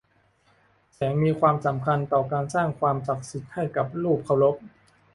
[0.93, 4.55] แสงมีความสำคัญต่อการสร้างความศักดิ์สิทธิ์ให้กับรูปเคารพ